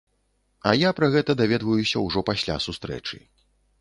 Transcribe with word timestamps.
А 0.69 0.71
я 0.77 0.89
пра 0.99 1.09
гэта 1.15 1.35
даведваюся 1.41 2.01
ўжо 2.07 2.27
пасля 2.31 2.57
сустрэчы. 2.67 3.21